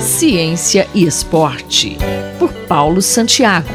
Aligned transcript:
Ciência 0.00 0.88
e 0.94 1.04
Esporte, 1.04 1.96
por 2.38 2.52
Paulo 2.66 3.00
Santiago. 3.02 3.68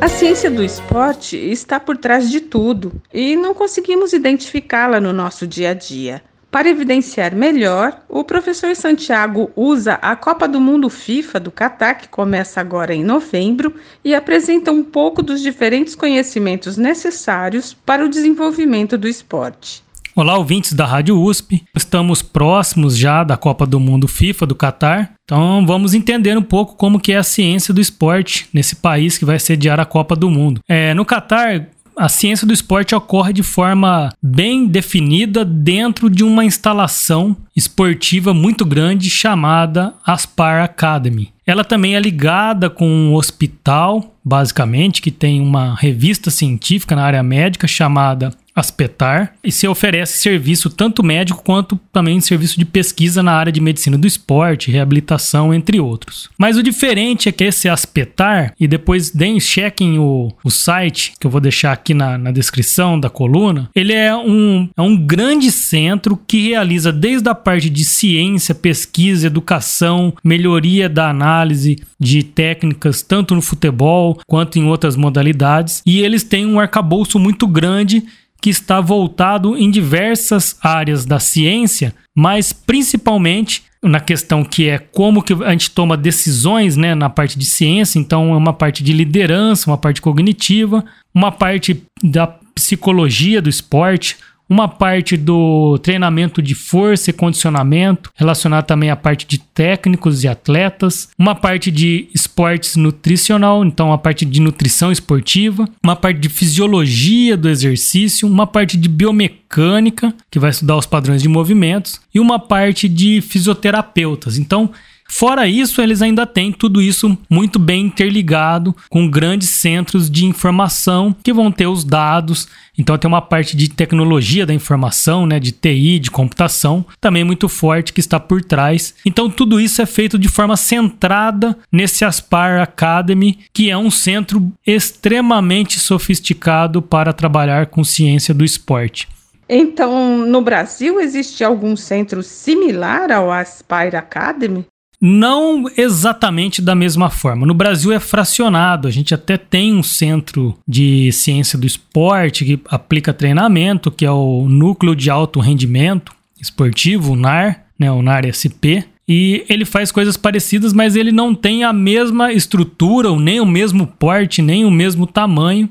A 0.00 0.08
ciência 0.08 0.50
do 0.50 0.62
esporte 0.62 1.36
está 1.36 1.78
por 1.80 1.96
trás 1.96 2.30
de 2.30 2.40
tudo 2.40 2.92
e 3.12 3.36
não 3.36 3.54
conseguimos 3.54 4.12
identificá-la 4.12 5.00
no 5.00 5.12
nosso 5.12 5.46
dia 5.46 5.70
a 5.70 5.74
dia. 5.74 6.22
Para 6.50 6.70
evidenciar 6.70 7.34
melhor, 7.34 8.02
o 8.08 8.24
professor 8.24 8.74
Santiago 8.74 9.50
usa 9.54 9.94
a 9.94 10.16
Copa 10.16 10.48
do 10.48 10.58
Mundo 10.58 10.88
FIFA 10.88 11.40
do 11.40 11.50
Catar, 11.50 11.94
que 11.94 12.08
começa 12.08 12.58
agora 12.58 12.94
em 12.94 13.04
novembro, 13.04 13.74
e 14.02 14.14
apresenta 14.14 14.72
um 14.72 14.82
pouco 14.82 15.22
dos 15.22 15.42
diferentes 15.42 15.94
conhecimentos 15.94 16.78
necessários 16.78 17.74
para 17.74 18.02
o 18.04 18.08
desenvolvimento 18.08 18.96
do 18.96 19.06
esporte. 19.06 19.87
Olá, 20.18 20.36
ouvintes 20.36 20.72
da 20.72 20.84
Rádio 20.84 21.16
USP. 21.16 21.62
Estamos 21.76 22.22
próximos 22.22 22.98
já 22.98 23.22
da 23.22 23.36
Copa 23.36 23.64
do 23.64 23.78
Mundo 23.78 24.08
FIFA 24.08 24.46
do 24.46 24.54
Catar. 24.56 25.12
Então 25.22 25.64
vamos 25.64 25.94
entender 25.94 26.36
um 26.36 26.42
pouco 26.42 26.74
como 26.74 26.98
que 26.98 27.12
é 27.12 27.18
a 27.18 27.22
ciência 27.22 27.72
do 27.72 27.80
esporte 27.80 28.48
nesse 28.52 28.74
país 28.74 29.16
que 29.16 29.24
vai 29.24 29.38
sediar 29.38 29.78
a 29.78 29.84
Copa 29.84 30.16
do 30.16 30.28
Mundo. 30.28 30.60
É, 30.68 30.92
no 30.92 31.04
Catar, 31.04 31.68
a 31.96 32.08
ciência 32.08 32.44
do 32.44 32.52
esporte 32.52 32.96
ocorre 32.96 33.32
de 33.32 33.44
forma 33.44 34.12
bem 34.20 34.66
definida 34.66 35.44
dentro 35.44 36.10
de 36.10 36.24
uma 36.24 36.44
instalação 36.44 37.36
esportiva 37.54 38.34
muito 38.34 38.64
grande 38.64 39.08
chamada 39.08 39.94
Aspar 40.04 40.64
Academy. 40.64 41.32
Ela 41.46 41.64
também 41.64 41.94
é 41.96 42.00
ligada 42.00 42.68
com 42.68 42.86
um 42.86 43.14
hospital, 43.14 44.14
basicamente, 44.24 45.00
que 45.00 45.10
tem 45.10 45.40
uma 45.40 45.74
revista 45.76 46.28
científica 46.30 46.94
na 46.94 47.04
área 47.04 47.22
médica 47.22 47.66
chamada 47.66 48.30
Aspetar 48.58 49.34
e 49.42 49.52
se 49.52 49.68
oferece 49.68 50.18
serviço 50.18 50.68
tanto 50.68 51.02
médico 51.02 51.42
quanto 51.44 51.78
também 51.92 52.20
serviço 52.20 52.58
de 52.58 52.64
pesquisa 52.64 53.22
na 53.22 53.32
área 53.32 53.52
de 53.52 53.60
medicina 53.60 53.96
do 53.96 54.06
esporte, 54.06 54.70
reabilitação, 54.70 55.54
entre 55.54 55.80
outros. 55.80 56.28
Mas 56.36 56.56
o 56.56 56.62
diferente 56.62 57.28
é 57.28 57.32
que 57.32 57.44
esse 57.44 57.68
Aspetar, 57.68 58.54
e 58.58 58.66
depois 58.66 59.10
deem, 59.10 59.38
chequem 59.38 59.98
o, 59.98 60.32
o 60.42 60.50
site, 60.50 61.12
que 61.20 61.26
eu 61.26 61.30
vou 61.30 61.40
deixar 61.40 61.72
aqui 61.72 61.94
na, 61.94 62.18
na 62.18 62.30
descrição 62.30 62.98
da 62.98 63.08
coluna, 63.08 63.70
ele 63.74 63.92
é 63.92 64.14
um, 64.14 64.68
é 64.76 64.82
um 64.82 64.96
grande 64.96 65.50
centro 65.52 66.16
que 66.16 66.48
realiza 66.48 66.92
desde 66.92 67.28
a 67.28 67.34
parte 67.34 67.70
de 67.70 67.84
ciência, 67.84 68.54
pesquisa, 68.54 69.26
educação, 69.26 70.12
melhoria 70.24 70.88
da 70.88 71.08
análise 71.08 71.76
de 71.98 72.22
técnicas, 72.22 73.02
tanto 73.02 73.34
no 73.34 73.42
futebol 73.42 74.18
quanto 74.26 74.58
em 74.58 74.64
outras 74.64 74.96
modalidades, 74.96 75.82
e 75.84 76.00
eles 76.00 76.22
têm 76.22 76.46
um 76.46 76.60
arcabouço 76.60 77.18
muito 77.18 77.46
grande 77.46 78.04
que 78.40 78.50
está 78.50 78.80
voltado 78.80 79.56
em 79.56 79.70
diversas 79.70 80.56
áreas 80.62 81.04
da 81.04 81.18
ciência, 81.18 81.94
mas 82.16 82.52
principalmente 82.52 83.64
na 83.82 84.00
questão 84.00 84.44
que 84.44 84.68
é 84.68 84.78
como 84.78 85.22
que 85.22 85.32
a 85.32 85.50
gente 85.52 85.70
toma 85.70 85.96
decisões 85.96 86.76
né, 86.76 86.94
na 86.94 87.08
parte 87.08 87.38
de 87.38 87.44
ciência, 87.44 87.98
então 87.98 88.32
é 88.34 88.36
uma 88.36 88.52
parte 88.52 88.82
de 88.82 88.92
liderança, 88.92 89.70
uma 89.70 89.78
parte 89.78 90.02
cognitiva, 90.02 90.84
uma 91.14 91.30
parte 91.30 91.82
da 92.02 92.26
psicologia 92.26 93.40
do 93.40 93.48
esporte, 93.48 94.16
uma 94.48 94.66
parte 94.66 95.16
do 95.16 95.78
treinamento 95.78 96.40
de 96.40 96.54
força 96.54 97.10
e 97.10 97.12
condicionamento, 97.12 98.10
relacionado 98.14 98.64
também 98.64 98.90
à 98.90 98.96
parte 98.96 99.26
de 99.26 99.38
técnicos 99.38 100.24
e 100.24 100.28
atletas, 100.28 101.08
uma 101.18 101.34
parte 101.34 101.70
de 101.70 102.08
esportes 102.14 102.76
nutricional, 102.76 103.64
então 103.64 103.92
a 103.92 103.98
parte 103.98 104.24
de 104.24 104.40
nutrição 104.40 104.90
esportiva, 104.90 105.68
uma 105.84 105.96
parte 105.96 106.20
de 106.20 106.28
fisiologia 106.28 107.36
do 107.36 107.48
exercício, 107.48 108.26
uma 108.26 108.46
parte 108.46 108.76
de 108.76 108.88
biomecânica, 108.88 110.14
que 110.30 110.38
vai 110.38 110.50
estudar 110.50 110.76
os 110.76 110.86
padrões 110.86 111.22
de 111.22 111.28
movimentos, 111.28 112.00
e 112.14 112.20
uma 112.20 112.38
parte 112.38 112.88
de 112.88 113.20
fisioterapeutas. 113.20 114.38
Então, 114.38 114.70
Fora 115.10 115.48
isso, 115.48 115.80
eles 115.80 116.02
ainda 116.02 116.26
têm 116.26 116.52
tudo 116.52 116.82
isso 116.82 117.16
muito 117.30 117.58
bem 117.58 117.86
interligado 117.86 118.76
com 118.90 119.10
grandes 119.10 119.48
centros 119.48 120.10
de 120.10 120.26
informação 120.26 121.16
que 121.22 121.32
vão 121.32 121.50
ter 121.50 121.66
os 121.66 121.82
dados. 121.82 122.46
Então 122.76 122.96
tem 122.96 123.08
uma 123.08 123.22
parte 123.22 123.56
de 123.56 123.68
tecnologia 123.68 124.44
da 124.44 124.54
informação, 124.54 125.26
né, 125.26 125.40
de 125.40 125.50
TI, 125.50 125.98
de 125.98 126.10
computação, 126.10 126.84
também 127.00 127.24
muito 127.24 127.48
forte 127.48 127.92
que 127.92 128.00
está 128.00 128.20
por 128.20 128.44
trás. 128.44 128.94
Então 129.04 129.30
tudo 129.30 129.58
isso 129.58 129.80
é 129.80 129.86
feito 129.86 130.18
de 130.18 130.28
forma 130.28 130.56
centrada 130.56 131.56
nesse 131.72 132.04
Aspar 132.04 132.60
Academy, 132.60 133.38
que 133.52 133.70
é 133.70 133.76
um 133.76 133.90
centro 133.90 134.52
extremamente 134.66 135.80
sofisticado 135.80 136.82
para 136.82 137.12
trabalhar 137.12 137.66
com 137.66 137.82
ciência 137.82 138.34
do 138.34 138.44
esporte. 138.44 139.08
Então, 139.48 140.26
no 140.26 140.42
Brasil 140.42 141.00
existe 141.00 141.42
algum 141.42 141.74
centro 141.74 142.22
similar 142.22 143.10
ao 143.10 143.32
Aspire 143.32 143.96
Academy? 143.96 144.66
Não 145.00 145.66
exatamente 145.76 146.60
da 146.60 146.74
mesma 146.74 147.08
forma. 147.08 147.46
No 147.46 147.54
Brasil 147.54 147.92
é 147.92 148.00
fracionado. 148.00 148.88
A 148.88 148.90
gente 148.90 149.14
até 149.14 149.36
tem 149.36 149.72
um 149.72 149.82
centro 149.82 150.58
de 150.66 151.12
ciência 151.12 151.58
do 151.58 151.66
esporte 151.66 152.44
que 152.44 152.60
aplica 152.68 153.12
treinamento, 153.12 153.92
que 153.92 154.04
é 154.04 154.10
o 154.10 154.48
Núcleo 154.48 154.96
de 154.96 155.08
Alto 155.08 155.38
Rendimento 155.38 156.12
Esportivo, 156.40 157.12
o 157.12 157.16
NAR, 157.16 157.64
né, 157.78 157.90
o 157.90 158.02
NAR 158.02 158.24
SP. 158.26 158.82
E 159.08 159.44
ele 159.48 159.64
faz 159.64 159.90
coisas 159.90 160.16
parecidas, 160.16 160.72
mas 160.72 160.94
ele 160.94 161.12
não 161.12 161.34
tem 161.34 161.64
a 161.64 161.72
mesma 161.72 162.32
estrutura, 162.32 163.08
ou 163.10 163.18
nem 163.18 163.40
o 163.40 163.46
mesmo 163.46 163.86
porte, 163.86 164.42
nem 164.42 164.64
o 164.64 164.70
mesmo 164.70 165.06
tamanho. 165.06 165.70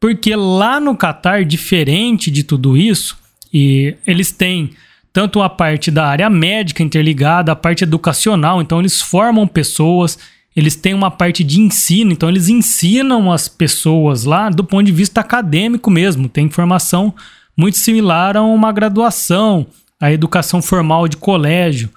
Porque 0.00 0.34
lá 0.36 0.78
no 0.78 0.96
Catar, 0.96 1.44
diferente 1.44 2.30
de 2.30 2.44
tudo 2.44 2.76
isso, 2.76 3.16
e 3.52 3.94
eles 4.06 4.30
têm 4.30 4.70
tanto 5.18 5.42
a 5.42 5.50
parte 5.50 5.90
da 5.90 6.06
área 6.06 6.30
médica 6.30 6.80
interligada, 6.80 7.50
a 7.50 7.56
parte 7.56 7.82
educacional, 7.82 8.62
então 8.62 8.78
eles 8.78 9.02
formam 9.02 9.48
pessoas, 9.48 10.16
eles 10.54 10.76
têm 10.76 10.94
uma 10.94 11.10
parte 11.10 11.42
de 11.42 11.60
ensino, 11.60 12.12
então 12.12 12.28
eles 12.28 12.48
ensinam 12.48 13.32
as 13.32 13.48
pessoas 13.48 14.22
lá 14.22 14.48
do 14.48 14.62
ponto 14.62 14.84
de 14.86 14.92
vista 14.92 15.20
acadêmico 15.20 15.90
mesmo, 15.90 16.28
tem 16.28 16.44
informação 16.44 17.12
muito 17.56 17.78
similar 17.78 18.36
a 18.36 18.42
uma 18.42 18.70
graduação, 18.70 19.66
a 20.00 20.12
educação 20.12 20.62
formal 20.62 21.08
de 21.08 21.16
colégio. 21.16 21.90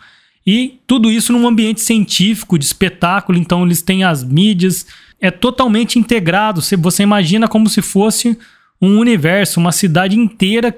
E 0.44 0.80
tudo 0.88 1.12
isso 1.12 1.31
num 1.31 1.48
ambiente 1.48 1.81
científico, 1.81 2.58
de 2.58 2.66
espetáculo, 2.66 3.38
então 3.38 3.64
eles 3.64 3.84
têm 3.84 4.04
as 4.04 4.24
mídias, 4.24 4.88
é 5.22 5.30
totalmente 5.30 6.00
integrado. 6.00 6.60
Você 6.60 7.04
imagina 7.04 7.48
como 7.48 7.70
se 7.70 7.84
fosse 7.84 8.36
um 8.81 8.98
universo, 8.98 9.60
uma 9.60 9.72
cidade 9.72 10.18
inteira 10.18 10.76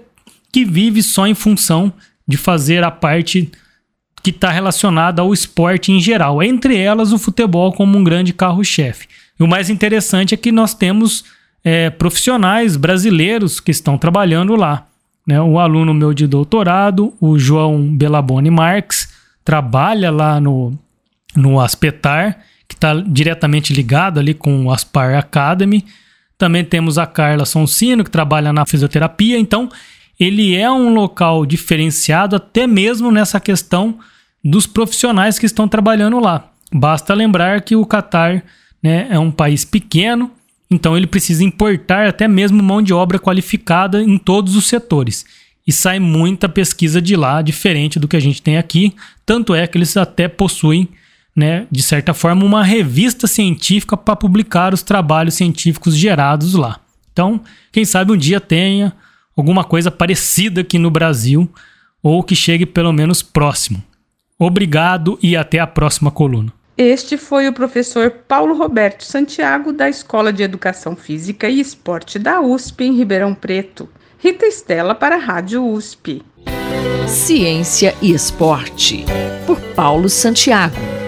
que 0.52 0.66
vive 0.66 1.02
só 1.02 1.26
em 1.26 1.34
função 1.34 1.94
de 2.28 2.38
fazer 2.38 2.84
a 2.84 2.92
parte 2.92 3.52
que 4.24 4.30
está 4.30 4.50
relacionada 4.50 5.22
ao 5.22 5.34
esporte 5.34 5.92
em 5.92 6.00
geral, 6.00 6.42
entre 6.42 6.78
elas 6.78 7.12
o 7.12 7.18
futebol 7.18 7.74
como 7.74 7.98
um 7.98 8.04
grande 8.04 8.34
carro-chefe. 8.34 9.08
E 9.38 9.44
o 9.44 9.48
mais 9.48 9.70
interessante 9.70 10.34
é 10.34 10.38
que 10.38 10.52
nós 10.52 10.74
temos 10.74 11.26
é, 11.64 11.90
profissionais 11.90 12.78
brasileiros 12.78 13.60
que 13.60 13.72
estão 13.72 13.98
trabalhando 13.98 14.56
lá. 14.56 14.88
Né? 15.28 15.42
O 15.42 15.60
aluno 15.60 15.94
meu 15.94 16.14
de 16.14 16.28
doutorado, 16.28 17.14
o 17.20 17.38
João 17.38 17.96
Belaboni 17.96 18.50
Marques, 18.50 19.10
trabalha 19.44 20.12
lá 20.12 20.40
no, 20.40 20.78
no 21.36 21.60
Aspetar, 21.60 22.40
que 22.68 22.76
está 22.76 22.94
diretamente 22.94 23.74
ligado 23.74 24.20
ali 24.20 24.34
com 24.34 24.66
o 24.66 24.72
Aspar 24.72 25.16
Academy. 25.16 25.86
Também 26.38 26.64
temos 26.64 26.98
a 26.98 27.06
Carla 27.06 27.46
Sonsino, 27.46 28.04
que 28.04 28.10
trabalha 28.10 28.54
na 28.54 28.66
fisioterapia. 28.66 29.38
Então, 29.38 29.70
ele 30.24 30.56
é 30.56 30.72
um 30.72 30.94
local 30.94 31.46
diferenciado 31.46 32.36
até 32.36 32.66
mesmo 32.66 33.12
nessa 33.12 33.40
questão 33.40 34.00
dos 34.44 34.66
profissionais 34.66 35.38
que 35.40 35.46
estão 35.46 35.68
trabalhando 35.68 36.20
lá. 36.20 36.50
Basta 36.72 37.14
lembrar 37.14 37.62
que 37.62 37.76
o 37.76 37.86
Catar 37.86 38.44
né, 38.82 39.08
é 39.10 39.20
um 39.20 39.32
país 39.32 39.64
pequeno, 39.64 40.32
então 40.70 40.98
ele 40.98 41.08
precisa 41.08 41.44
importar 41.44 42.08
até 42.08 42.28
mesmo 42.28 42.62
mão 42.64 42.82
de 42.82 42.94
obra 42.94 43.20
qualificada 43.20 44.02
em 44.02 44.18
todos 44.18 44.56
os 44.56 44.66
setores. 44.66 45.26
E 45.66 45.72
sai 45.72 46.00
muita 46.00 46.50
pesquisa 46.50 47.02
de 47.02 47.16
lá, 47.16 47.42
diferente 47.42 48.00
do 48.00 48.08
que 48.08 48.18
a 48.18 48.20
gente 48.20 48.42
tem 48.42 48.58
aqui. 48.58 48.94
Tanto 49.26 49.54
é 49.54 49.66
que 49.66 49.78
eles 49.78 49.96
até 49.96 50.28
possuem, 50.28 50.90
né, 51.34 51.68
de 51.72 51.82
certa 51.82 52.14
forma, 52.14 52.44
uma 52.44 52.64
revista 52.64 53.28
científica 53.28 53.96
para 53.96 54.16
publicar 54.16 54.74
os 54.74 54.82
trabalhos 54.82 55.36
científicos 55.36 55.96
gerados 55.96 56.54
lá. 56.54 56.80
Então, 57.14 57.42
quem 57.72 57.86
sabe 57.86 58.12
um 58.12 58.18
dia 58.18 58.42
tenha 58.42 58.92
alguma 59.36 59.64
coisa 59.64 59.92
parecida 59.92 60.62
aqui 60.62 60.78
no 60.78 60.90
Brasil 60.90 61.50
ou 62.02 62.24
que 62.24 62.36
chegue 62.36 62.66
pelo 62.66 62.92
menos 62.92 63.22
próximo. 63.22 63.84
Obrigado 64.38 65.18
e 65.22 65.38
até 65.38 65.60
a 65.60 65.68
próxima 65.68 66.12
coluna. 66.12 66.52
Este 66.78 67.18
foi 67.18 67.48
o 67.48 67.54
professor 67.54 68.10
Paulo 68.28 68.58
Roberto 68.58 69.04
Santiago, 69.04 69.72
da 69.72 69.88
Escola 69.88 70.34
de 70.34 70.42
Educação 70.42 70.96
Física 70.96 71.48
e 71.48 71.60
Esporte 71.60 72.18
da 72.18 72.42
USP, 72.42 72.84
em 72.84 72.98
Ribeirão 72.98 73.34
Preto. 73.34 73.88
Rita 74.18 74.46
Estela 74.46 74.96
para 74.96 75.16
a 75.16 75.20
Rádio 75.20 75.64
USP. 75.64 76.24
Ciência 77.08 77.96
e 78.02 78.12
Esporte, 78.12 79.06
por 79.46 79.60
Paulo 79.76 80.10
Santiago. 80.10 81.03